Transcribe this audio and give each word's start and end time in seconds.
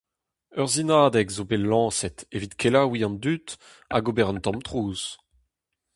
Ur 0.59 0.67
sinadeg 0.73 1.27
zo 1.35 1.43
bet 1.49 1.63
lañset 1.69 2.17
evit 2.35 2.53
kelaouiñ 2.61 3.05
an 3.07 3.15
dud 3.23 3.47
hag 3.91 4.05
ober 4.09 4.29
un 4.31 4.43
tamm 4.43 4.59
trouz. 4.67 5.01